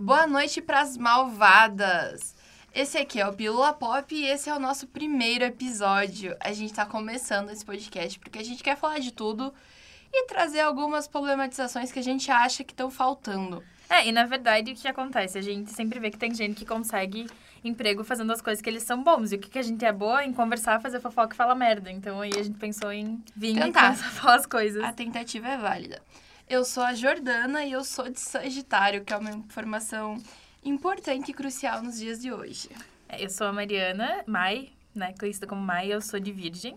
[0.00, 2.34] Boa noite pras malvadas!
[2.74, 6.36] Esse aqui é o Pílula Pop e esse é o nosso primeiro episódio.
[6.40, 9.54] A gente tá começando esse podcast porque a gente quer falar de tudo
[10.12, 13.62] e trazer algumas problematizações que a gente acha que estão faltando.
[13.88, 15.38] É, e na verdade o que acontece?
[15.38, 17.28] A gente sempre vê que tem gente que consegue
[17.62, 19.30] emprego fazendo as coisas que eles são bons.
[19.30, 21.92] E o que, que a gente é boa em conversar, fazer fofoca e falar merda.
[21.92, 23.68] Então aí a gente pensou em vir Tentar.
[23.68, 24.82] e começar a falar as coisas.
[24.82, 26.02] A tentativa é válida.
[26.48, 30.22] Eu sou a Jordana e eu sou de Sagitário, que é uma informação
[30.62, 32.68] importante e crucial nos dias de hoje.
[33.08, 35.14] É, Eu sou a Mariana, Mai, né?
[35.18, 36.76] Conhecida como Mai, eu sou de Virgem.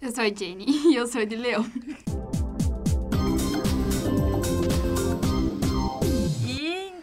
[0.00, 1.64] Eu sou a Jenny e eu sou de Leão.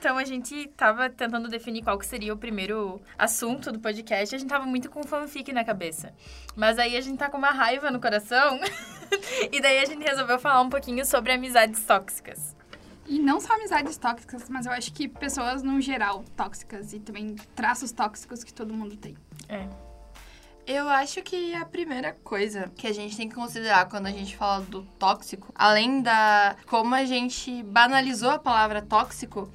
[0.05, 4.35] Então a gente tava tentando definir qual que seria o primeiro assunto do podcast.
[4.35, 6.13] A gente tava muito com fanfic na cabeça.
[6.55, 8.59] Mas aí a gente tá com uma raiva no coração.
[9.51, 12.55] e daí a gente resolveu falar um pouquinho sobre amizades tóxicas.
[13.07, 17.35] E não só amizades tóxicas, mas eu acho que pessoas no geral tóxicas e também
[17.55, 19.17] traços tóxicos que todo mundo tem.
[19.49, 19.67] É.
[20.67, 24.37] Eu acho que a primeira coisa que a gente tem que considerar quando a gente
[24.37, 29.51] fala do tóxico, além da como a gente banalizou a palavra tóxico,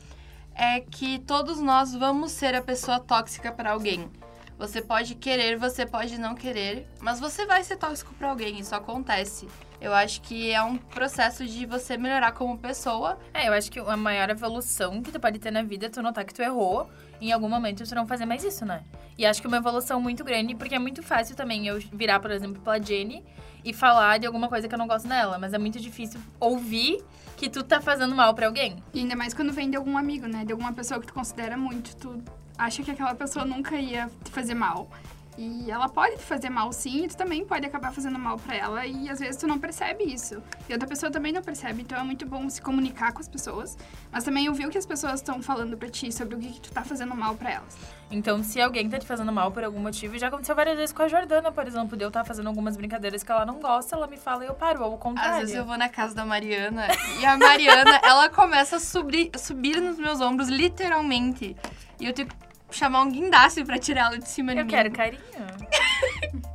[0.63, 4.11] é que todos nós vamos ser a pessoa tóxica para alguém.
[4.59, 8.75] Você pode querer, você pode não querer, mas você vai ser tóxico para alguém, isso
[8.75, 9.49] acontece.
[9.81, 13.19] Eu acho que é um processo de você melhorar como pessoa.
[13.33, 16.03] É, eu acho que a maior evolução que tu pode ter na vida é tu
[16.03, 18.83] notar que tu errou e em algum momento tu não fazer mais isso, né?
[19.17, 22.21] E acho que é uma evolução muito grande, porque é muito fácil também eu virar,
[22.21, 23.25] por exemplo, pra Jenny
[23.65, 27.03] e falar de alguma coisa que eu não gosto nela, mas é muito difícil ouvir
[27.37, 28.77] que tu tá fazendo mal pra alguém.
[28.93, 30.45] E ainda mais quando vem de algum amigo, né?
[30.45, 31.97] De alguma pessoa que tu considera muito.
[31.97, 32.23] Tu
[32.59, 34.91] acha que aquela pessoa nunca ia te fazer mal.
[35.39, 38.55] E ela pode te fazer mal sim, e tu também pode acabar fazendo mal pra
[38.55, 38.87] ela.
[38.87, 40.43] E às vezes tu não percebe isso.
[40.69, 41.83] E outra pessoa também não percebe.
[41.83, 43.79] Então é muito bom se comunicar com as pessoas.
[44.13, 46.61] Mas também ouvir o que as pessoas estão falando pra ti sobre o que, que
[46.61, 47.79] tu tá fazendo mal pra elas.
[48.11, 51.03] Então, se alguém tá te fazendo mal por algum motivo, já aconteceu várias vezes com
[51.03, 54.09] a Jordana, por exemplo, de eu estar fazendo algumas brincadeiras que ela não gosta, ela
[54.09, 55.35] me fala e eu paro, ou o contrário.
[55.35, 56.89] Às vezes eu vou na casa da Mariana
[57.21, 61.57] e a Mariana, ela começa a subir, subir nos meus ombros, literalmente.
[62.01, 62.27] E eu que
[62.71, 64.71] chamar um guindaste pra tirar ela de cima de Eu mim.
[64.71, 65.21] quero carinho.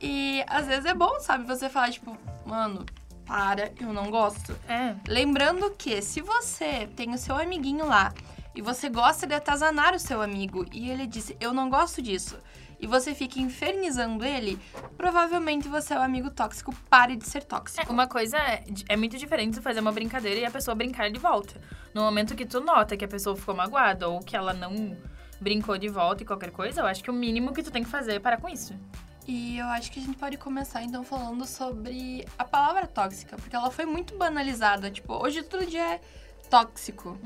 [0.00, 1.44] E às vezes é bom, sabe?
[1.44, 2.16] Você falar, tipo,
[2.46, 2.86] mano,
[3.26, 4.56] para, eu não gosto.
[4.68, 4.94] É.
[5.08, 8.12] Lembrando que se você tem o seu amiguinho lá
[8.54, 12.38] e você gosta de atazanar o seu amigo e ele disse, eu não gosto disso,
[12.80, 14.58] e você fica infernizando ele,
[14.96, 17.92] provavelmente você é o amigo tóxico, pare de ser tóxico.
[17.92, 21.18] Uma coisa é, é muito diferente tu fazer uma brincadeira e a pessoa brincar de
[21.18, 21.60] volta.
[21.92, 24.96] No momento que tu nota que a pessoa ficou magoada ou que ela não
[25.40, 27.90] brincou de volta e qualquer coisa, eu acho que o mínimo que tu tem que
[27.90, 28.74] fazer é parar com isso.
[29.26, 33.54] E eu acho que a gente pode começar então falando sobre a palavra tóxica, porque
[33.54, 34.90] ela foi muito banalizada.
[34.90, 36.00] Tipo, hoje tudo dia é
[36.48, 37.18] tóxico.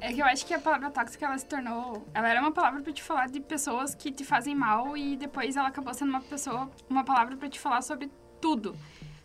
[0.00, 2.04] É que eu acho que a palavra tóxica, ela se tornou...
[2.12, 5.56] Ela era uma palavra pra te falar de pessoas que te fazem mal e depois
[5.56, 6.68] ela acabou sendo uma pessoa...
[6.88, 8.74] Uma palavra pra te falar sobre tudo.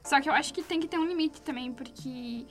[0.03, 2.45] Só que eu acho que tem que ter um limite também, porque...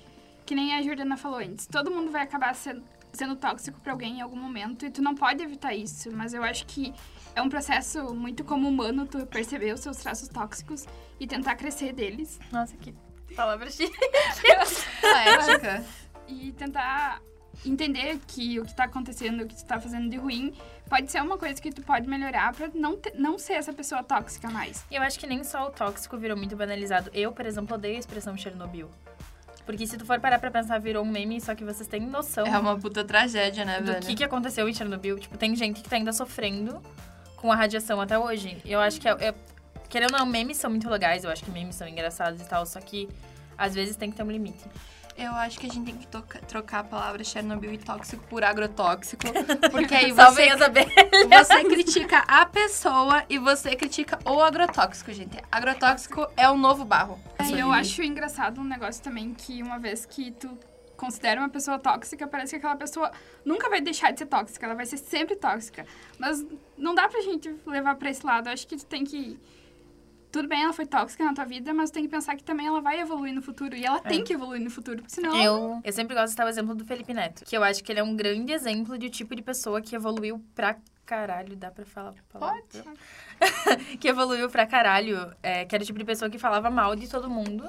[0.45, 1.67] Que nem a Jordana falou antes.
[1.67, 2.83] Todo mundo vai acabar sendo,
[3.15, 6.11] sendo tóxico pra alguém em algum momento e tu não pode evitar isso.
[6.13, 6.93] Mas eu acho que
[7.35, 10.85] é um processo muito como humano tu perceber os seus traços tóxicos
[11.19, 12.39] e tentar crescer deles.
[12.53, 12.95] Nossa, que
[13.35, 13.93] palavra chique.
[15.01, 15.85] Poética.
[16.29, 17.21] e tentar
[17.65, 20.53] entender que o que tá acontecendo, o que tu tá fazendo de ruim,
[20.89, 24.03] pode ser uma coisa que tu pode melhorar pra não, te- não ser essa pessoa
[24.03, 24.85] tóxica mais.
[24.91, 27.11] Eu acho que nem só o tóxico virou muito banalizado.
[27.15, 28.91] Eu, por exemplo, odeio a expressão Chernobyl.
[29.67, 32.47] Porque se tu for parar pra pensar, virou um meme, só que vocês têm noção
[32.47, 34.07] é uma puta tragédia, né, do velho?
[34.07, 35.19] que, que aconteceu em Chernobyl.
[35.19, 36.83] Tipo, tem gente que tá ainda sofrendo
[37.37, 38.59] com a radiação até hoje.
[38.65, 39.35] Eu acho que é, é-
[39.89, 42.67] Querendo ou não, memes são muito legais, eu acho que memes são engraçados e tal,
[42.67, 43.09] só que
[43.57, 44.65] às vezes tem que ter um limite.
[45.17, 48.43] Eu acho que a gente tem que toca- trocar a palavra Chernobyl e tóxico por
[48.43, 49.23] agrotóxico.
[49.71, 50.93] Porque aí você, as abelhas.
[51.29, 55.39] você critica a pessoa e você critica o agrotóxico, gente.
[55.53, 57.21] Agrotóxico é o novo barro.
[57.49, 60.59] E eu acho engraçado um negócio também que uma vez que tu
[60.97, 63.11] considera uma pessoa tóxica, parece que aquela pessoa
[63.45, 65.87] nunca vai deixar de ser tóxica, ela vai ser sempre tóxica.
[66.19, 66.45] Mas
[66.77, 68.49] não dá pra gente levar pra esse lado.
[68.49, 69.39] Eu acho que tu tem que.
[70.35, 72.81] Tudo bem, ela foi tóxica na tua vida, mas tem que pensar que também ela
[72.81, 73.77] vai evoluir no futuro.
[73.77, 75.41] E ela tem que evoluir no futuro, porque senão.
[75.41, 77.93] Eu, eu sempre gosto de citar o exemplo do Felipe Neto, que eu acho que
[77.93, 80.77] ele é um grande exemplo de tipo de pessoa que evoluiu pra
[81.07, 81.55] caralho.
[81.55, 82.15] Dá pra falar?
[82.33, 82.65] Palavrão?
[84.01, 87.09] que evoluiu pra caralho, é, que era o tipo de pessoa que falava mal de
[87.09, 87.69] todo mundo.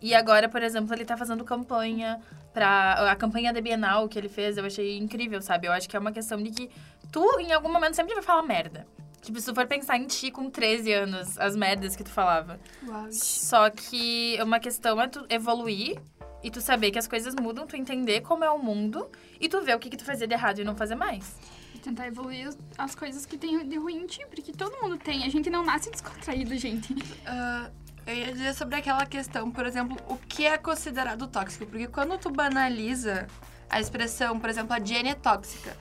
[0.00, 2.20] E agora, por exemplo, ele tá fazendo campanha
[2.52, 3.10] pra.
[3.10, 5.66] A campanha da Bienal que ele fez, eu achei incrível, sabe?
[5.66, 6.70] Eu acho que é uma questão de que
[7.10, 8.86] tu, em algum momento, sempre vai falar merda.
[9.24, 12.60] Tipo, se tu for pensar em ti com 13 anos, as merdas que tu falava.
[12.86, 13.06] Uau.
[13.10, 15.98] Só que uma questão é tu evoluir
[16.42, 19.08] e tu saber que as coisas mudam, tu entender como é o mundo
[19.40, 21.36] e tu ver o que, que tu fazia de errado e não fazer mais.
[21.74, 24.98] E tentar evoluir as- as coisas que tem de ruim em ti, porque todo mundo
[24.98, 25.24] tem.
[25.24, 26.94] A gente não nasce descontraído, gente.
[27.26, 27.70] Ah,
[28.06, 31.64] eu ia dizer sobre aquela questão, por exemplo, o que é considerado tóxico?
[31.64, 33.26] Porque quando tu banaliza
[33.70, 35.74] a expressão, por exemplo, a Jenny é tóxica.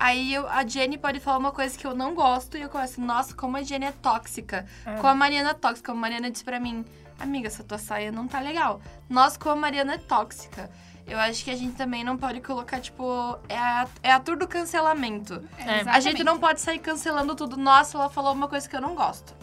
[0.00, 3.00] Aí eu- a Jenny pode falar uma coisa que eu não gosto e eu começo,
[3.00, 4.66] nossa, como a Jenny é tóxica.
[4.86, 4.94] É.
[4.94, 5.92] Como a Mariana é tóxica.
[5.92, 6.84] Como a Mariana disse pra mim,
[7.18, 8.80] amiga, essa tua saia não tá legal.
[9.08, 10.70] Nossa, como a Mariana é tóxica.
[11.06, 14.36] Eu acho que a gente também não pode colocar, tipo, é a, é a tour
[14.38, 15.42] do cancelamento.
[15.58, 15.80] É.
[15.90, 17.56] A gente não pode sair cancelando tudo.
[17.56, 19.34] Nossa, ela falou uma coisa que eu não gosto.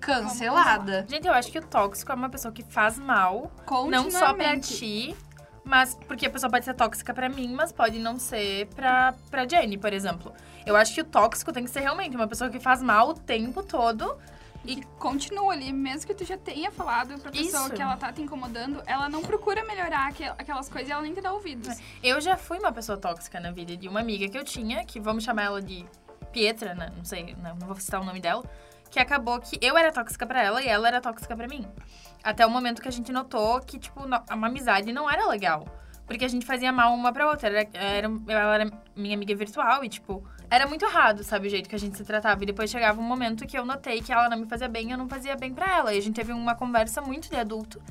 [0.00, 1.06] Cancelada.
[1.08, 3.50] Gente, eu acho que o tóxico é uma pessoa que faz mal,
[3.90, 5.16] não só pra ti,
[5.64, 9.48] mas porque a pessoa pode ser tóxica pra mim, mas pode não ser pra, pra
[9.48, 10.32] Jenny, por exemplo.
[10.66, 13.14] Eu acho que o tóxico tem que ser realmente uma pessoa que faz mal o
[13.14, 14.16] tempo todo.
[14.66, 17.74] E continua ali, mesmo que tu já tenha falado pra pessoa Isso.
[17.74, 21.12] que ela tá te incomodando, ela não procura melhorar aquel- aquelas coisas e ela nem
[21.12, 21.76] te dá ouvidos.
[22.02, 24.98] Eu já fui uma pessoa tóxica na vida de uma amiga que eu tinha, que
[24.98, 25.84] vamos chamar ela de
[26.32, 26.90] Pietra, né?
[26.96, 28.42] não sei, não, não vou citar o nome dela,
[28.94, 31.66] que acabou que eu era tóxica pra ela e ela era tóxica pra mim.
[32.22, 35.66] Até o momento que a gente notou que, tipo, uma amizade não era legal.
[36.06, 37.48] Porque a gente fazia mal uma pra outra.
[37.48, 41.68] Era, era, ela era minha amiga virtual e, tipo, era muito errado, sabe, o jeito
[41.68, 42.40] que a gente se tratava.
[42.44, 44.92] E depois chegava um momento que eu notei que ela não me fazia bem e
[44.92, 45.92] eu não fazia bem pra ela.
[45.92, 47.82] E a gente teve uma conversa muito de adulto,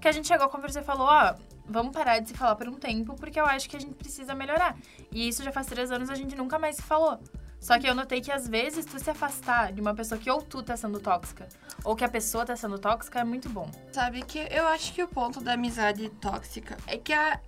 [0.00, 1.34] que a gente chegou a conversar e falou, ó,
[1.66, 4.32] vamos parar de se falar por um tempo, porque eu acho que a gente precisa
[4.32, 4.76] melhorar.
[5.10, 7.18] E isso já faz três anos a gente nunca mais se falou.
[7.62, 10.42] Só que eu notei que às vezes tu se afastar de uma pessoa que ou
[10.42, 11.48] tu tá sendo tóxica,
[11.84, 13.70] ou que a pessoa tá sendo tóxica, é muito bom.
[13.92, 17.38] Sabe que eu acho que o ponto da amizade tóxica é que a,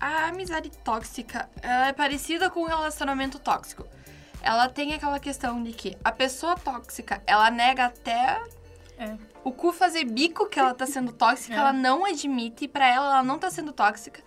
[0.00, 3.86] a amizade tóxica ela é parecida com o relacionamento tóxico.
[4.42, 8.42] Ela tem aquela questão de que a pessoa tóxica, ela nega até
[8.98, 9.16] É.
[9.44, 11.58] o cu fazer bico que ela tá sendo tóxica, É.
[11.58, 14.20] ela não admite, e pra ela ela não tá sendo tóxica.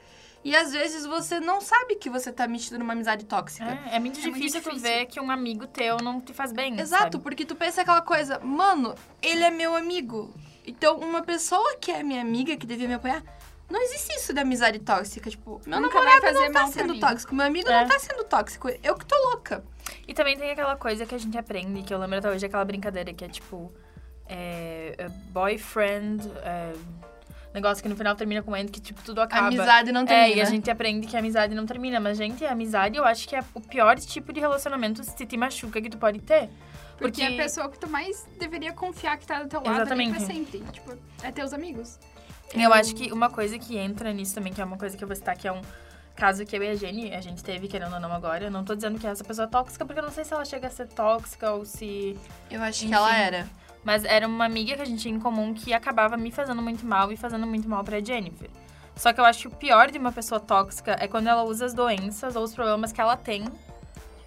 [0.46, 3.66] E às vezes você não sabe que você tá metido numa amizade tóxica.
[3.92, 4.80] É, é muito É muito difícil tu difícil.
[4.90, 6.80] ver que um amigo teu não te faz bem.
[6.80, 7.20] Exato, sabe?
[7.20, 8.94] porque tu pensa aquela coisa, mano,
[9.24, 10.32] ele é meu amigo.
[10.64, 13.24] Então, uma pessoa que é minha amiga, que devia me apoiar,
[13.68, 15.32] não existe isso de amizade tóxica.
[15.32, 17.82] Tipo, meu Nunca namorado vai fazer não tá sendo tóxico, meu amigo É.
[17.82, 18.70] não tá sendo tóxico.
[18.84, 19.64] Eu que tô louca.
[20.08, 22.64] E também tem aquela coisa que a gente aprende, que eu lembro até hoje, aquela
[22.66, 23.74] brincadeira que é tipo.
[24.28, 26.32] É, é boyfriend.
[26.44, 26.74] é,
[27.56, 29.48] negócio que no final termina com end, que tipo, tudo acaba.
[29.48, 30.28] Amizade não termina.
[30.28, 32.00] É, e a gente aprende que a amizade não termina.
[32.00, 35.36] Mas, gente, a amizade eu acho que é o pior tipo de relacionamento se te
[35.38, 36.50] machuca que tu pode ter.
[36.98, 39.76] Porque, Porque- é a pessoa que tu mais deveria confiar que tá do teu lado
[39.82, 40.12] Exatamente.
[40.16, 40.60] pra sempre.
[40.72, 42.00] Tipo, é teus amigos.
[42.54, 45.08] Eu acho que uma coisa que entra nisso também, que é uma coisa que eu
[45.08, 45.62] vou citar, que é um
[46.16, 48.46] caso que eu e a Jenny, a gente teve, querendo ou não, agora.
[48.46, 50.46] Eu não tô dizendo que essa pessoa é tóxica, porque eu não sei se ela
[50.46, 52.18] chega a ser tóxica ou se.
[52.50, 52.96] Eu acho que Enfim.
[52.96, 53.48] ela era.
[53.86, 56.86] Mas era uma amiga que a gente tinha em comum que acabava me fazendo muito
[56.86, 58.50] mal e fazendo muito mal pra Jennifer.
[58.96, 61.66] Só que eu acho que o pior de uma pessoa tóxica é quando ela usa
[61.66, 63.46] as doenças ou os problemas que ela tem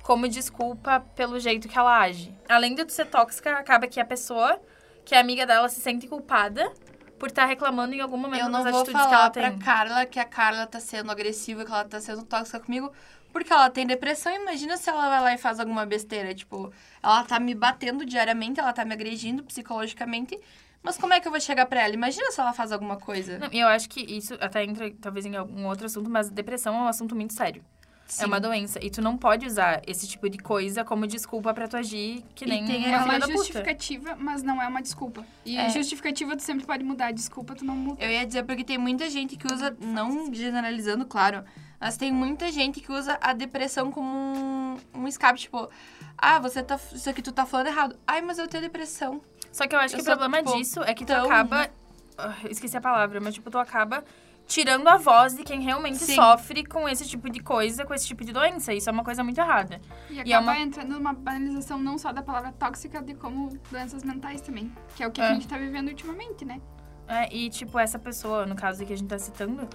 [0.03, 2.35] como desculpa pelo jeito que ela age.
[2.49, 4.59] Além de ser tóxica, acaba que a pessoa,
[5.05, 6.73] que é amiga dela, se sente culpada
[7.19, 9.51] por estar reclamando em algum momento Eu não das vou atitudes que falar ela pra
[9.51, 9.59] tem.
[9.59, 12.93] Carla que a Carla tá sendo agressiva, que ela tá sendo tóxica comigo,
[13.33, 14.35] porque ela tem depressão.
[14.35, 16.35] Imagina se ela vai lá e faz alguma besteira.
[16.35, 16.73] Tipo,
[17.03, 20.39] ela tá me batendo diariamente, ela tá me agredindo psicologicamente.
[20.83, 21.95] Mas como é que eu vou chegar pra ela?
[21.95, 23.39] Imagina se ela faz alguma coisa.
[23.39, 26.75] Não, e eu acho que isso até entra talvez em algum outro assunto, mas depressão
[26.75, 27.65] é um assunto muito sério.
[28.07, 28.23] Sim.
[28.23, 28.79] É uma doença.
[28.83, 32.47] E tu não pode usar esse tipo de coisa como desculpa pra tu agir que
[32.47, 35.27] E nem tem uma É justificativa, mas não é uma desculpa.
[35.45, 35.69] E É.
[35.69, 37.13] justificativa tu sempre pode mudar.
[37.13, 38.03] Desculpa, tu não muda.
[38.03, 41.45] Eu ia dizer porque tem muita gente que usa, não generalizando, claro,
[41.81, 45.69] mas tem muita gente que usa a depressão como um, um escape, tipo,
[46.17, 47.97] ah, você tá, isso aqui tu tá falando errado.
[48.07, 49.21] Ai, mas eu tenho depressão.
[49.53, 51.69] Só que eu acho Eu que o problema tipo, disso é que tu tão- acaba.
[52.21, 54.03] Ah, esqueci a palavra, mas tipo, tu acaba
[54.45, 56.17] tirando a voz de quem realmente Sim.
[56.17, 58.75] sofre com esse tipo de coisa, com esse tipo de doença.
[58.75, 59.81] Isso é uma coisa muito errada.
[60.11, 63.57] E E acaba é uma- entrando numa banalização não só da palavra tóxica, de como
[63.71, 64.73] doenças mentais também.
[64.97, 65.29] Que é o que É.
[65.29, 66.61] a gente tá vivendo ultimamente, né?
[67.07, 69.69] É, e, tipo, essa pessoa, no caso que a gente tá citando,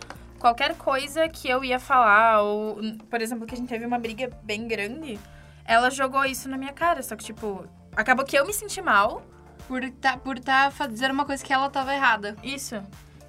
[0.43, 2.77] qualquer coisa que eu ia falar, ou,
[3.09, 5.17] por exemplo, que a gente teve uma briga bem grande,
[5.63, 7.01] ela jogou isso na minha cara.
[7.01, 9.23] Só que, tipo, acabou que eu me senti mal.
[9.69, 12.35] Por tá, por tá fazendo uma coisa que ela tava errada.
[12.43, 12.75] Isso.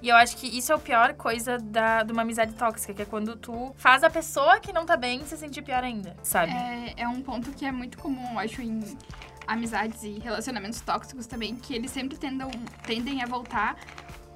[0.01, 3.03] E eu acho que isso é a pior coisa da, de uma amizade tóxica, que
[3.03, 6.51] é quando tu faz a pessoa que não tá bem se sentir pior ainda, sabe?
[6.51, 8.97] É, é um ponto que é muito comum, eu acho, em
[9.47, 12.51] amizades e relacionamentos tóxicos também, que eles sempre tendam,
[12.85, 13.77] tendem a voltar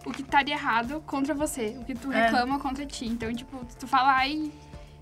[0.05, 2.25] o que tá de errado contra você, o que tu É.
[2.25, 3.05] reclama contra ti.
[3.05, 4.51] Então, tipo, tu fala, ai,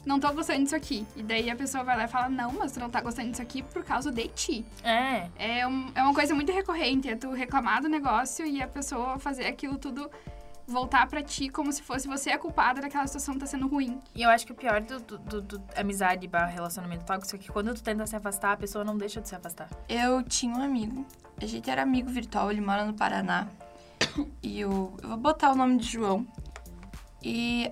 [0.05, 1.05] não tô gostando disso aqui.
[1.15, 3.41] E daí a pessoa vai lá e fala, não, mas tu não tá gostando disso
[3.41, 4.65] aqui por causa de ti.
[4.83, 5.29] É.
[5.37, 9.19] É, um- é uma coisa muito recorrente, é tu reclamar do negócio e a pessoa
[9.19, 10.09] fazer aquilo tudo
[10.69, 13.99] voltar pra ti como se fosse você a culpada daquela situação que tá sendo ruim.
[14.13, 17.39] E eu acho que o pior do, do, do, do amizade barra relacionamento tóxico é
[17.39, 19.69] que quando tu tenta se afastar, a pessoa não deixa de se afastar.
[19.87, 21.05] Eu tinha um amigo,
[21.41, 23.47] a gente era amigo virtual, ele mora no Paraná.
[24.41, 26.25] E o, eu vou botar o nome de João.
[27.21, 27.71] E,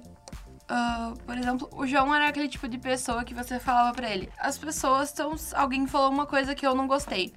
[0.69, 4.29] uh, por exemplo, o João era aquele tipo de pessoa que você falava pra ele:
[4.37, 5.35] as pessoas estão.
[5.53, 7.33] Alguém falou uma coisa que eu não gostei.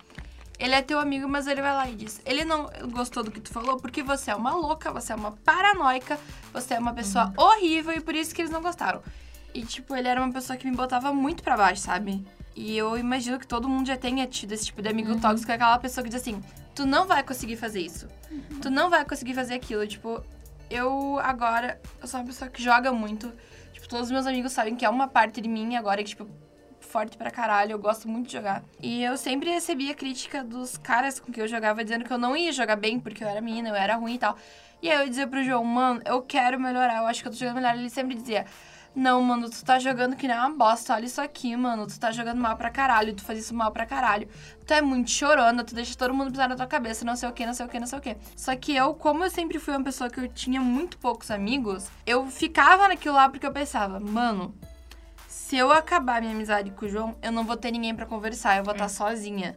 [0.59, 3.41] Ele é teu amigo, mas ele vai lá e diz: Ele não gostou do que
[3.41, 6.19] tu falou porque você é uma louca, você é uma paranoica,
[6.53, 7.45] você é uma pessoa uhum.
[7.45, 9.03] horrível e por isso que eles não gostaram.
[9.55, 12.25] E, tipo, ele era uma pessoa que me botava muito para baixo, sabe?
[12.55, 15.21] E eu imagino que todo mundo já tenha tido esse tipo de amigo uhum.
[15.21, 16.43] tóxico, é aquela pessoa que diz assim:
[16.79, 18.07] Tu não vai conseguir fazer isso.
[18.31, 18.61] Uhum.
[18.61, 19.85] Tu não vai conseguir fazer aquilo.
[19.85, 20.23] Tipo,
[20.71, 23.33] eu agora, eu sou uma pessoa que joga muito.
[23.73, 26.29] Tipo, todos os meus amigos sabem que é uma parte de mim agora que, tipo,
[26.79, 28.63] forte pra caralho, eu gosto muito de jogar.
[28.81, 32.37] E eu sempre recebia crítica dos caras com que eu jogava, dizendo que eu não
[32.37, 34.37] ia jogar bem, porque eu era menina, eu era ruim e tal.
[34.81, 37.39] E aí eu dizia pro João, mano, eu quero melhorar, eu acho que eu tô
[37.39, 37.75] jogando melhor.
[37.75, 38.47] Ele sempre dizia,
[38.95, 42.11] não, mano, tu tá jogando que nem uma bosta, olha isso aqui, mano, tu tá
[42.11, 44.29] jogando mal pra caralho, tu faz isso mal pra caralho.
[44.67, 47.33] Tu é muito chorona, tu deixa todo mundo pisar na tua cabeça, não sei o
[47.33, 48.17] que, não sei o que, não sei o que.
[48.37, 51.89] Só que eu, como eu sempre fui uma pessoa que eu tinha muito poucos amigos,
[52.07, 54.55] eu ficava naquilo lá porque eu pensava, mano,
[55.29, 58.57] se eu acabar minha amizade com o João, eu não vou ter ninguém para conversar,
[58.57, 59.57] eu vou estar tá sozinha.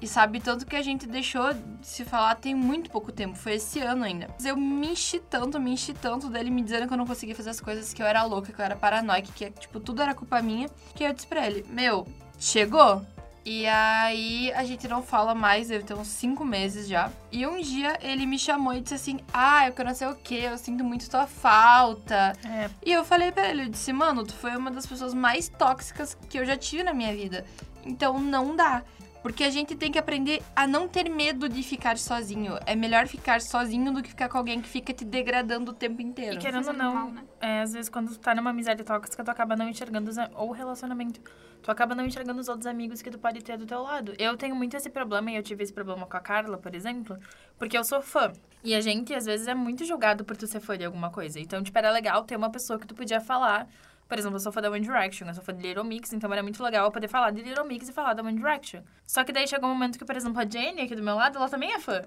[0.00, 3.54] E sabe, tanto que a gente deixou de se falar tem muito pouco tempo, foi
[3.54, 4.28] esse ano ainda.
[4.34, 7.34] Mas eu me enchi tanto, me enchi tanto dele me dizendo que eu não conseguia
[7.34, 10.14] fazer as coisas, que eu era louca, que eu era paranoica, que tipo, tudo era
[10.14, 12.06] culpa minha, que eu disse pra ele, meu,
[12.38, 13.04] chegou?
[13.46, 17.10] E aí a gente não fala mais, deve ter uns cinco meses já.
[17.30, 20.14] E um dia ele me chamou e disse assim: Ah, eu quero não sei o
[20.14, 22.32] que, eu sinto muito tua falta.
[22.42, 22.70] É.
[22.84, 26.16] E eu falei pra ele, eu disse, mano, tu foi uma das pessoas mais tóxicas
[26.28, 27.44] que eu já tive na minha vida.
[27.84, 28.82] Então não dá.
[29.24, 32.58] Porque a gente tem que aprender a não ter medo de ficar sozinho.
[32.66, 36.02] É melhor ficar sozinho do que ficar com alguém que fica te degradando o tempo
[36.02, 36.34] inteiro.
[36.34, 37.24] E querendo ou não, né?
[37.40, 40.50] é, às vezes quando tu tá numa amizade tóxica, tu acaba não enxergando os, ou
[40.50, 41.22] relacionamento.
[41.62, 44.12] Tu acaba não enxergando os outros amigos que tu pode ter do teu lado.
[44.18, 47.18] Eu tenho muito esse problema, e eu tive esse problema com a Carla, por exemplo,
[47.58, 48.30] porque eu sou fã.
[48.62, 51.40] E a gente, às vezes, é muito julgado por tu ser fã de alguma coisa.
[51.40, 53.66] Então, tipo, era legal ter uma pessoa que tu podia falar
[54.08, 56.32] por exemplo, eu sou fã da One Direction, eu sou fã de Little Mix, então
[56.32, 58.82] era muito legal eu poder falar de Little Mix e falar da One Direction.
[59.06, 61.38] Só que daí chegou um momento que, por exemplo, a Jenny aqui do meu lado,
[61.38, 62.02] ela também é fã.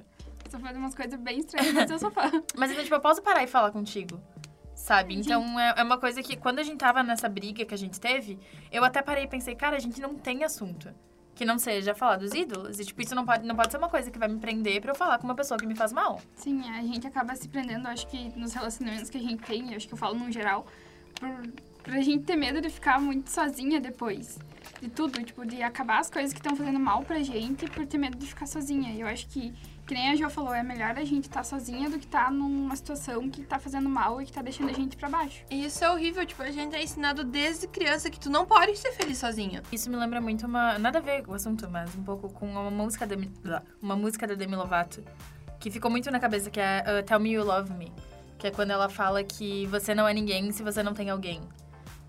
[0.46, 2.32] Eu sou fã de umas coisas bem estranhas, mas eu sou fã.
[2.56, 4.22] mas então, tipo, eu posso parar e falar contigo.
[4.76, 5.16] Sabe?
[5.16, 8.00] Então é, é uma coisa que, quando a gente tava nessa briga que a gente
[8.00, 8.40] teve,
[8.72, 10.94] eu até parei e pensei, cara, a gente não tem assunto
[11.38, 12.80] que não seja falar dos ídolos.
[12.80, 14.92] E, tipo, isso não pode, não pode ser uma coisa que vai me prender pra
[14.92, 16.20] eu falar com uma pessoa que me faz mal.
[16.36, 19.88] Sim, a gente acaba se prendendo, acho que nos relacionamentos que a gente tem, acho
[19.88, 20.66] que eu falo no geral,
[21.20, 21.30] por
[21.88, 24.38] pra gente ter medo de ficar muito sozinha depois.
[24.82, 27.98] De tudo, tipo, de acabar as coisas que estão fazendo mal pra gente por ter
[27.98, 28.94] medo de ficar sozinha.
[28.94, 29.54] E eu acho que,
[29.88, 32.26] que nem a Jo falou, é melhor a gente estar tá sozinha do que estar
[32.26, 35.44] tá numa situação que tá fazendo mal e que tá deixando a gente pra baixo.
[35.50, 38.78] E isso é horrível, tipo, a gente é ensinado desde criança que tu não pode
[38.78, 39.64] ser feliz sozinha.
[39.72, 40.78] Isso me lembra muito uma.
[40.78, 43.16] Nada a ver com o assunto, mas um pouco com uma música da,
[43.82, 45.02] uma música da Demi Lovato.
[45.60, 47.92] Que ficou muito na cabeça, que é uh, Tell Me You Love Me.
[48.38, 51.42] Que é quando ela fala que você não é ninguém se você não tem alguém.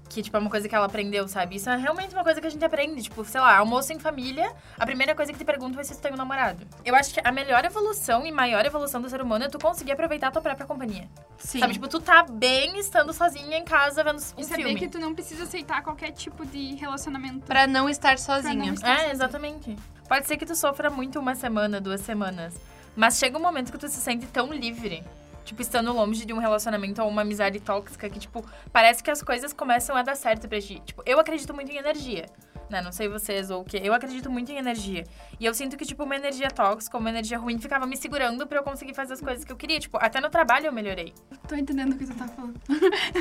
[0.09, 1.57] Que, tipo, é uma coisa que ela aprendeu, sabe?
[1.57, 3.03] Isso é realmente uma coisa que a gente aprende.
[3.03, 6.01] Tipo, sei lá, almoço em família, a primeira coisa que te perguntam é se tu
[6.01, 6.67] tem um namorado.
[6.85, 9.93] Eu acho que a melhor evolução e maior evolução do ser humano é tu conseguir
[9.93, 11.09] aproveitar a tua própria companhia.
[11.39, 11.61] Sim.
[11.61, 11.75] Sabe?
[11.75, 14.79] Tipo, tu tá bem estando sozinha em casa vendo um e saber filme.
[14.79, 17.41] que tu não precisa aceitar qualquer tipo de relacionamento.
[17.47, 18.55] Pra não estar sozinha.
[18.55, 19.13] Não estar é, sozinha.
[19.13, 19.77] exatamente.
[20.09, 22.55] Pode ser que tu sofra muito uma semana, duas semanas.
[22.97, 25.05] Mas chega um momento que tu se sente tão livre
[25.49, 29.23] tipo, estando longe de um relacionamento ou uma amizade tóxica que, tipo, parece que as
[29.23, 30.81] coisas começam a dar certo pra ti.
[30.85, 32.27] Tipo, eu acredito muito em energia.
[32.69, 32.83] Né?
[32.83, 33.79] Não sei vocês ou o que.
[33.79, 35.05] Eu acredito muito em energia.
[35.41, 38.59] E eu sinto que, tipo, uma energia tóxica, uma energia ruim, ficava me segurando para
[38.59, 39.81] eu conseguir fazer as coisas que eu queria.
[39.81, 41.15] Tipo, até no trabalho eu melhorei.
[41.49, 42.61] Tô entendendo o que você tá falando.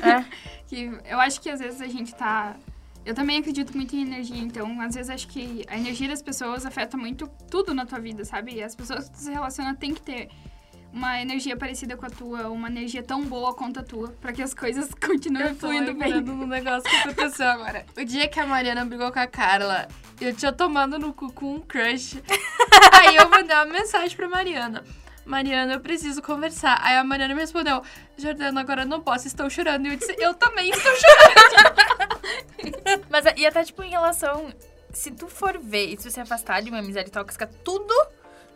[0.03, 0.25] É.
[0.67, 2.57] que eu acho que às vezes a gente tá.
[3.05, 6.65] Eu também acredito muito em energia, então às vezes acho que a energia das pessoas
[6.65, 8.55] afeta muito tudo na tua vida, sabe?
[8.55, 10.27] E as pessoas que tu se relaciona tem que ter
[10.91, 14.41] uma energia parecida com a tua, uma energia tão boa quanto a tua, para que
[14.41, 16.11] as coisas continuem fluindo bem.
[16.11, 17.85] Eu no negócio que aconteceu agora.
[17.97, 19.87] O dia que a Mariana brigou com a Carla,
[20.19, 22.21] eu tinha tomado no cu com um crush.
[22.93, 24.83] Aí eu mandei uma mensagem pra Mariana.
[25.25, 26.79] Mariana, eu preciso conversar.
[26.81, 27.83] Aí a Mariana me respondeu,
[28.17, 29.85] Jordana, agora eu não posso, estou chorando.
[29.85, 31.75] E eu disse, eu também estou chorando.
[33.11, 34.53] Mas, e até, tipo, em relação...
[34.93, 37.93] Se tu for ver e se você afastar de uma amizade tóxica, tudo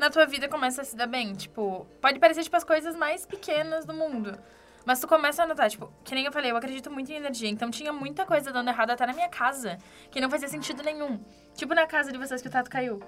[0.01, 1.33] na tua vida começa a se dar bem.
[1.33, 4.35] Tipo, pode parecer, tipo, as coisas mais pequenas do mundo.
[4.83, 7.47] Mas tu começa a notar, tipo, que nem eu falei, eu acredito muito em energia.
[7.47, 9.77] Então tinha muita coisa dando errado até na minha casa,
[10.09, 11.23] que não fazia sentido nenhum.
[11.53, 12.99] Tipo na casa de vocês que o teto caiu.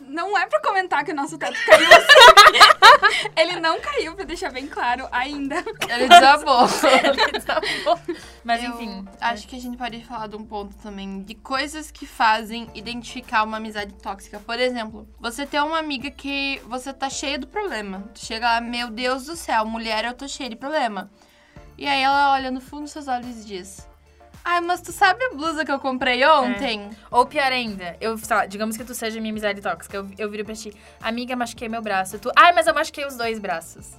[0.00, 3.30] Não é pra comentar que o nosso teto caiu assim.
[3.36, 5.56] Ele não caiu, pra deixar bem claro, ainda.
[5.88, 6.66] Ele desabou.
[7.02, 8.00] Ele desabou.
[8.42, 9.04] Mas Eu enfim.
[9.20, 13.44] Acho que a gente pode falar de um ponto também de coisas que fazem identificar
[13.44, 14.40] uma amizade tóxica.
[14.40, 18.04] Por exemplo, você tem uma amiga que você tá cheia do problema.
[18.14, 21.10] Tu chega lá, meu Deus do céu, mulher, eu tô cheia de problema.
[21.76, 23.88] E aí ela olha no fundo dos seus olhos e diz:
[24.44, 26.90] Ai, mas tu sabe a blusa que eu comprei ontem?
[27.10, 29.96] Ou pior ainda, eu, sei lá, digamos que tu seja minha amizade tóxica.
[29.96, 32.18] Eu, eu viro pra ti, amiga, machuquei meu braço.
[32.18, 33.92] Tu, ai, mas eu machuquei os dois braços.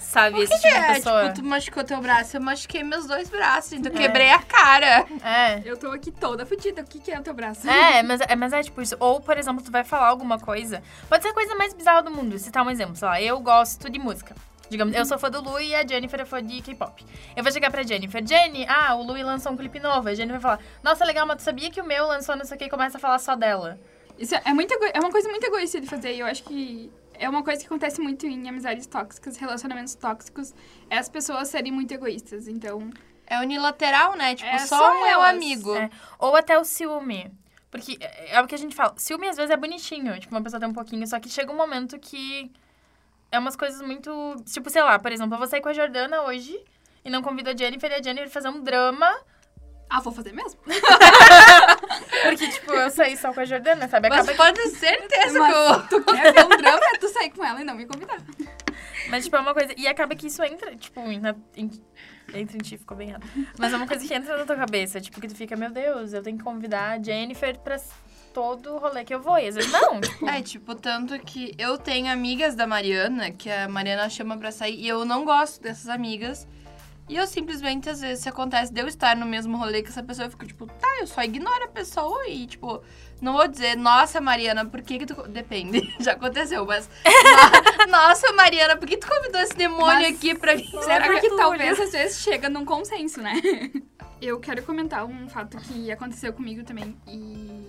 [0.00, 0.94] Sabe, esse O que tipo de é?
[0.94, 1.22] pessoa.
[1.28, 5.06] Tipo, tu machucou teu braço, eu machuquei meus dois braços, então eu quebrei a cara.
[5.24, 5.62] É.
[5.64, 6.82] Eu tô aqui toda fodida.
[6.82, 7.66] O que, que é o teu braço?
[7.70, 8.94] É, mas, é, mas é tipo isso.
[9.00, 10.82] Ou, por exemplo, tu vai falar alguma coisa.
[11.08, 12.38] Pode ser a coisa mais bizarra do mundo.
[12.38, 14.34] Citar um exemplo, sei lá, eu gosto de música.
[14.72, 17.04] Digamos, eu sou fã do Lu e a Jennifer é fã de K-pop.
[17.36, 20.08] Eu vou chegar pra Jennifer, Jenny, ah, o Lu lançou um clipe novo.
[20.08, 22.56] A Jenny vai falar, nossa, legal, mas tu sabia que o meu lançou não sei
[22.56, 23.78] o que e começa a falar só dela.
[24.18, 26.14] Isso é, muito é uma coisa muito egoísta de fazer.
[26.14, 30.54] E eu acho que é uma coisa que acontece muito em amizades tóxicas, relacionamentos tóxicos.
[30.88, 32.48] É as pessoas serem muito egoístas.
[32.48, 32.90] Então,
[33.26, 34.34] É unilateral, né?
[34.34, 35.30] Tipo, É, só só o meu elas.
[35.36, 35.74] amigo.
[35.74, 35.90] É.
[36.18, 37.30] Ou até o ciúme.
[37.70, 38.94] Porque é é o que a gente fala.
[38.96, 40.18] Ciúme às vezes é bonitinho.
[40.18, 41.06] Tipo, uma pessoa tem um pouquinho.
[41.06, 42.50] Só que chega um momento que
[43.32, 44.36] é umas coisas muito.
[44.52, 46.56] Tipo, sei lá, por exemplo, eu vou sair com a Jordana hoje
[47.04, 49.10] e não convido a Jennifer e a Jennifer fazer um drama.
[49.90, 50.60] ah, vou fazer mesmo?
[52.22, 54.08] Porque, tipo, eu saí só com a Jordana, sabe?
[54.08, 55.68] Mas Acaba pode ter certeza que eu...
[55.68, 58.18] Mas tu quer ver um drama, é tu sair com ela e não me convidar.
[59.10, 59.74] Mas, tipo, é uma coisa.
[59.76, 61.70] E acaba que isso entra, tipo, na- em-
[62.32, 63.26] entra em ti, ficou bem errado.
[63.58, 65.00] Mas é uma coisa que entra na tua cabeça.
[65.00, 67.76] Tipo, que tu fica, meu Deus, eu tenho que convidar a Jennifer pra
[68.32, 69.38] todo rolê que eu vou.
[69.38, 70.00] E às vezes não.
[70.00, 74.50] Tipo, É, tipo, tanto que eu tenho amigas da Mariana, que a Mariana chama pra
[74.50, 76.46] sair, e eu não gosto dessas amigas.
[77.08, 80.02] E eu simplesmente, às vezes, se acontece de eu estar no mesmo rolê que essa
[80.02, 82.80] pessoa, eu fico tipo, tá, eu só ignoro a pessoa e, tipo,
[83.20, 85.16] não vou dizer, nossa, Mariana, por que que tu.
[85.16, 86.88] co-" Depende, já aconteceu, mas.
[87.04, 90.64] "No- nossa, Mariana, por que tu convidou esse demônio Mas aqui pra mim?
[90.64, 93.34] Será Será que que talvez às vezes chega num consenso, né?
[94.22, 96.96] Eu quero comentar um fato que aconteceu comigo também.
[97.08, 97.61] E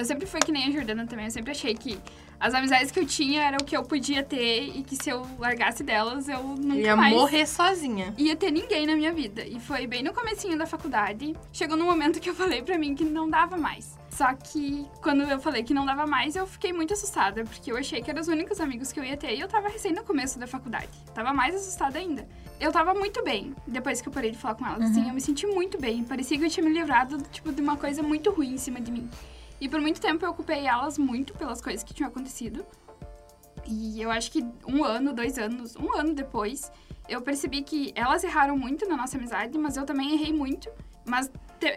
[0.00, 1.26] eu sempre fui que nem a Jordana também.
[1.26, 1.98] Eu sempre achei que
[2.38, 5.26] as amizades que eu tinha eram o que eu podia ter e que se eu
[5.38, 8.14] largasse delas, eu nunca Ia mais morrer sozinha.
[8.16, 9.44] ia ter ninguém na minha vida.
[9.46, 11.36] E foi bem no comecinho da faculdade.
[11.52, 13.98] Chegou num momento que eu falei pra mim que não dava mais.
[14.10, 17.76] Só que quando eu falei que não dava mais, eu fiquei muito assustada, porque eu
[17.76, 20.02] achei que eram os únicos amigos que eu ia ter e eu tava recém no
[20.02, 20.88] começo da faculdade.
[21.14, 22.26] Tava mais assustada ainda.
[22.58, 24.90] Eu tava muito bem depois que eu parei de falar com elas.
[24.90, 26.02] Assim, eu me senti muito bem.
[26.04, 28.90] Parecia que eu tinha me livrado tipo, de uma coisa muito ruim em cima de
[28.90, 29.08] mim.
[29.60, 32.64] E por muito tempo eu ocupei elas muito pelas coisas que tinham acontecido.
[33.66, 36.72] E eu acho que um ano, dois anos, um ano depois,
[37.08, 40.70] eu percebi que elas erraram muito na nossa amizade, mas eu também errei muito.
[41.06, 41.30] Mas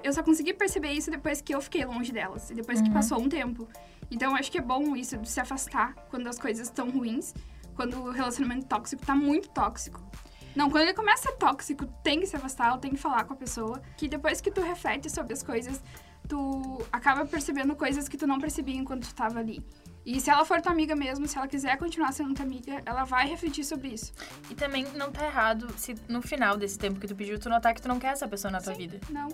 [0.04, 3.20] eu só consegui perceber isso depois que eu fiquei longe delas, e depois que passou
[3.20, 3.68] um tempo.
[4.10, 7.34] Então eu acho que é bom isso de se afastar quando as coisas estão ruins,
[7.76, 10.00] quando o relacionamento tóxico tá muito tóxico.
[10.56, 13.34] Não, quando ele começa a ser tóxico, tem que se afastar, tem que falar com
[13.34, 13.82] a pessoa.
[13.98, 15.82] Que depois que tu reflete sobre as coisas,
[16.28, 19.64] tu acaba percebendo coisas que tu não percebia enquanto tu tava ali.
[20.06, 23.06] E se ela for tua amiga mesmo, se ela quiser continuar sendo tua amiga, ela
[23.06, 24.12] vai refletir sobre isso.
[24.50, 27.74] E também não tá errado se no final desse tempo que tu pediu, tu notar
[27.74, 28.80] que tu não quer essa pessoa na tua Sim.
[28.80, 29.00] vida.
[29.10, 29.30] Não.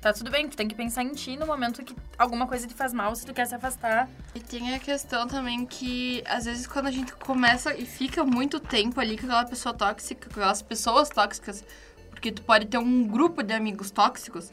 [0.00, 2.72] Tá tudo bem, tu tem que pensar em ti no momento que alguma coisa te
[2.72, 4.08] faz mal, se tu quer se afastar.
[4.34, 8.58] E tem a questão também que, às vezes, quando a gente começa e fica muito
[8.58, 11.62] tempo ali com aquela pessoa tóxica, com aquelas pessoas tóxicas,
[12.08, 14.52] porque tu pode ter um grupo de amigos tóxicos,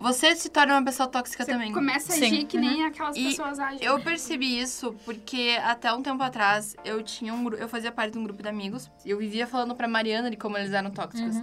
[0.00, 1.72] você se torna uma pessoa tóxica Você também.
[1.72, 2.24] começa a Sim.
[2.24, 3.84] agir que nem aquelas E pessoas agem.
[3.86, 8.18] Eu percebi isso porque até um tempo atrás eu tinha um eu fazia parte de
[8.18, 11.36] um grupo de amigos e eu vivia falando pra Mariana de como eles eram tóxicos.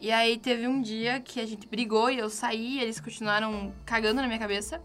[0.00, 3.72] E aí teve um dia que a gente brigou e eu saí, e eles continuaram
[3.86, 4.80] cagando na minha cabeça.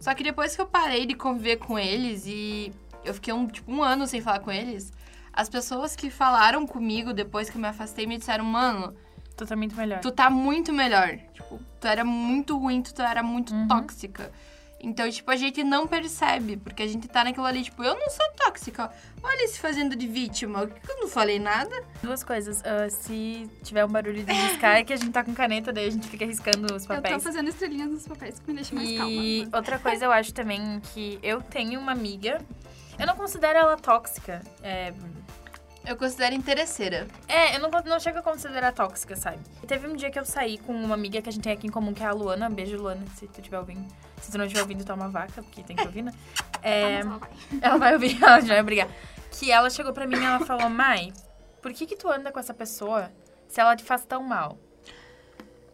[0.00, 2.72] Só que depois que eu parei de conviver com eles e
[3.04, 4.92] eu fiquei um, tipo, um ano sem falar com eles,
[5.32, 8.94] as pessoas que falaram comigo depois que eu me afastei me disseram, mano,
[9.36, 10.00] Tu tá muito melhor.
[10.00, 11.18] tu tá muito melhor.
[11.32, 13.68] Tipo, tu era muito ruim, tu era muito Uhum.
[13.68, 14.30] tóxica.
[14.82, 18.08] Então, tipo, a gente não percebe, porque a gente tá naquilo ali, tipo, eu não
[18.08, 18.90] sou tóxica.
[19.22, 20.60] Olha se fazendo de vítima.
[20.88, 21.70] Eu não falei nada.
[22.02, 22.62] Duas coisas.
[22.64, 25.86] ah, se tiver um barulho de riscar, é que a gente tá com caneta, daí
[25.88, 27.22] a gente fica riscando os Eu tô papéis.
[27.22, 28.96] fazendo estrelinhas nos papéis que me deixam mais E
[29.42, 29.56] calma.
[29.58, 32.40] outra coisa eu acho também que eu tenho uma amiga.
[32.98, 34.40] Eu não considero ela tóxica.
[34.62, 34.94] É,
[35.84, 37.08] Eu considero interesseira.
[37.26, 39.38] É, eu não, não chego a considerar tóxica, sabe?
[39.66, 41.70] Teve um dia que eu saí com uma amiga que a gente tem aqui em
[41.70, 42.50] comum, que é a Luana.
[42.50, 43.86] Beijo, Luana, se tu estiver ouvindo.
[44.20, 46.12] Se tu não estiver ouvindo, toma vaca, porque tem que ouvir, né?
[46.62, 47.30] É, Ah, ela vai.
[47.62, 48.88] ela vai ouvir, ela já vai brigar.
[49.30, 51.12] Que ela chegou pra mim e ela falou, Mai,
[51.62, 53.10] por que que tu anda com essa pessoa
[53.48, 54.58] se ela te faz tão mal?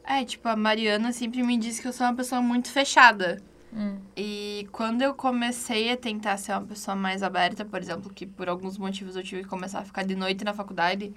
[0.05, 3.43] É, tipo, a Mariana sempre me disse que eu sou uma pessoa muito fechada.
[3.77, 3.99] Hum.
[4.17, 8.49] E quando eu comecei a tentar ser uma pessoa mais aberta, por exemplo, que por
[8.49, 11.13] alguns motivos eu tive que começar a ficar de noite na faculdade,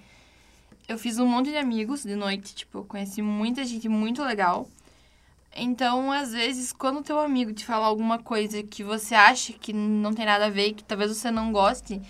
[0.85, 4.67] eu fiz um monte de amigos de noite, tipo, eu conheci muita gente muito legal.
[5.55, 10.13] Então, às vezes, quando teu amigo te fala alguma coisa que você acha que não
[10.13, 12.01] tem nada a ver, que talvez você não goste,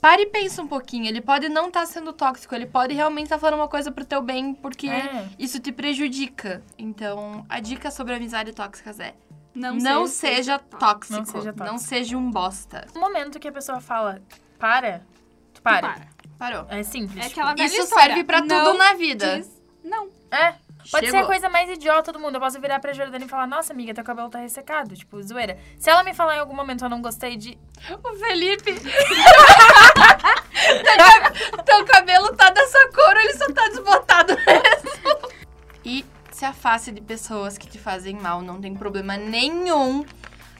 [0.00, 1.06] pare e pensa um pouquinho.
[1.06, 3.90] Ele pode não estar tá sendo tóxico, ele pode realmente estar tá falando uma coisa
[3.90, 5.28] pro teu bem, porque é.
[5.38, 6.62] isso te prejudica.
[6.78, 9.14] Então, a dica sobre amizade tóxicas é
[9.58, 11.18] não, não seja, seja tóxico.
[11.18, 11.64] Não seja tóxico.
[11.64, 12.86] Não seja um bosta.
[12.94, 14.22] No momento que a pessoa fala,
[14.58, 15.02] para,
[15.52, 15.80] tu para.
[15.80, 16.18] Tu para.
[16.38, 16.66] Parou.
[16.68, 17.24] É simples.
[17.24, 19.38] É aquela Isso serve pra tudo na vida.
[19.38, 20.08] Diz não.
[20.30, 20.54] É.
[20.90, 21.20] Pode Chegou.
[21.20, 22.36] ser a coisa mais idiota do mundo.
[22.36, 24.94] Eu posso virar pra Jordana e falar, nossa, amiga, teu cabelo tá ressecado.
[24.94, 25.58] Tipo, zoeira.
[25.78, 27.58] Se ela me falar em algum momento eu não gostei de.
[28.04, 28.74] O Felipe.
[31.64, 35.32] teu cabelo tá dessa cor, ele só tá desbotado mesmo.
[35.84, 36.04] E
[36.38, 38.40] se afaste de pessoas que te fazem mal.
[38.40, 40.04] Não tem problema nenhum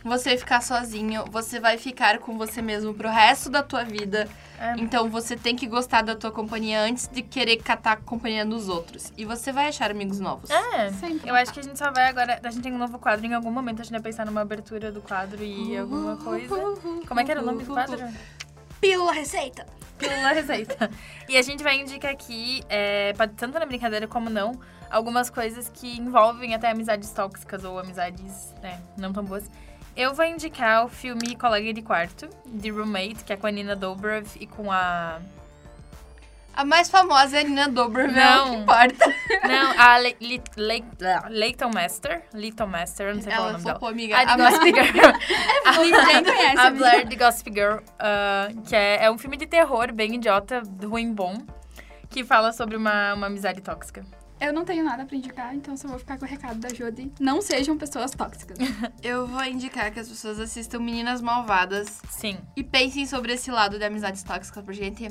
[0.03, 1.25] você ficar sozinho.
[1.31, 4.29] Você vai ficar com você mesmo pro resto da tua vida.
[4.59, 4.75] É.
[4.79, 8.69] Então você tem que gostar da tua companhia antes de querer catar a companhia dos
[8.69, 9.13] outros.
[9.17, 10.51] E você vai achar amigos novos.
[10.51, 11.31] É, Sempre.
[11.31, 12.41] eu acho que a gente só vai agora.
[12.43, 13.25] A gente tem um novo quadro.
[13.25, 16.57] Em algum momento a gente vai pensar numa abertura do quadro e alguma coisa.
[17.07, 18.05] Como é que era o nome do quadro?
[18.81, 19.65] Pílula Receita.
[19.97, 20.91] Pílula Receita.
[21.29, 24.59] e a gente vai indicar aqui, é, tanto na brincadeira como não,
[24.91, 29.49] algumas coisas que envolvem até amizades tóxicas ou amizades né, não tão boas.
[29.97, 33.75] Eu vou indicar o filme Colega de Quarto, de Roommate, que é com a Nina
[33.75, 35.19] Dobrev e com a...
[36.55, 39.15] A mais famosa é a Nina Dobrev, não, é o que importa.
[39.47, 40.85] Não, a Le Le Le
[41.31, 42.23] Leighton Master.
[42.33, 43.91] Leighton Master, não sei qual é o nome dela.
[43.91, 44.19] amiga.
[44.19, 45.13] A de Gossip Girl.
[45.65, 46.59] a, Ninguém conhece.
[46.59, 50.63] A Blair de Gossip Girl, uh, que é, é um filme de terror bem idiota,
[50.85, 51.39] ruim bom,
[52.11, 54.05] que fala sobre uma, uma amizade tóxica.
[54.41, 57.13] Eu não tenho nada pra indicar, então só vou ficar com o recado da Jodi.
[57.19, 58.59] Não sejam pessoas tóxicas.
[59.03, 62.01] Eu vou indicar que as pessoas assistam Meninas Malvadas.
[62.09, 62.39] Sim.
[62.57, 65.11] E pensem sobre esse lado de amizades tóxicas, porque, gente,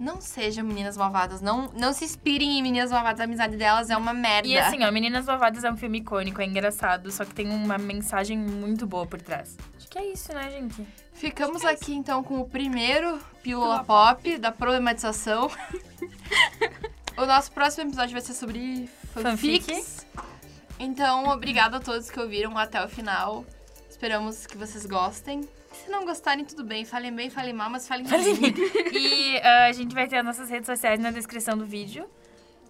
[0.00, 1.42] não sejam meninas malvadas.
[1.42, 3.20] Não, não se inspirem em meninas malvadas.
[3.20, 4.48] A amizade delas é uma merda.
[4.48, 7.76] E assim, ó, Meninas Malvadas é um filme icônico, é engraçado, só que tem uma
[7.76, 9.58] mensagem muito boa por trás.
[9.76, 10.86] Acho que é isso, né, gente?
[11.12, 15.50] Ficamos é aqui então com o primeiro Pílula Pop da problematização.
[17.16, 19.66] O nosso próximo episódio vai ser sobre fanfics.
[19.66, 20.30] Fanfic.
[20.78, 23.44] Então, obrigada a todos que ouviram até o final.
[23.88, 25.46] Esperamos que vocês gostem.
[25.72, 26.84] Se não gostarem, tudo bem.
[26.84, 28.20] Falem bem, falem mal, mas falem bem.
[28.92, 32.08] e uh, a gente vai ter as nossas redes sociais na descrição do vídeo.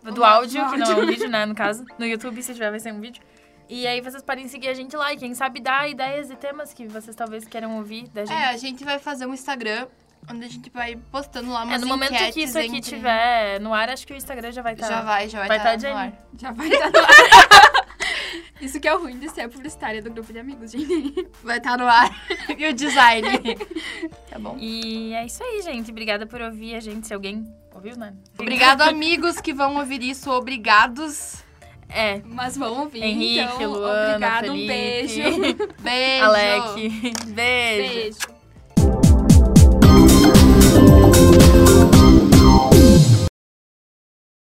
[0.02, 1.84] Do áudio, que não é um vídeo, né, no caso.
[1.98, 3.22] No YouTube, se tiver, vai ser um vídeo.
[3.68, 6.74] E aí vocês podem seguir a gente lá e quem sabe dar ideias e temas
[6.74, 8.36] que vocês talvez queiram ouvir da gente.
[8.36, 9.86] É, a gente vai fazer um Instagram
[10.28, 12.82] onde a gente vai postando lá umas É, no momento que isso aqui entre...
[12.82, 14.88] tiver no ar, acho que o Instagram já vai estar.
[14.88, 16.12] Tá, já vai, já vai, vai estar tá, tá no ar.
[16.38, 17.80] Já vai estar tá no ar.
[18.60, 21.28] Isso que é o ruim de ser a publicitária do grupo de amigos, gente.
[21.42, 22.10] Vai estar tá no ar.
[22.58, 23.26] e o design.
[24.28, 24.56] tá bom.
[24.58, 25.90] E é isso aí, gente.
[25.90, 27.06] Obrigada por ouvir a gente.
[27.06, 28.14] Se alguém ouviu, né?
[28.38, 30.30] Obrigado, amigos que vão ouvir isso.
[30.30, 31.42] Obrigados.
[31.88, 32.20] É.
[32.24, 33.72] Mas vão ouvir, Henrique, então.
[33.72, 34.62] Luana, obrigado, Felipe.
[34.62, 35.22] um beijo.
[35.80, 36.24] Beijo.
[36.24, 36.90] Alec.
[37.26, 37.34] Beijo.
[37.34, 38.39] Beijo.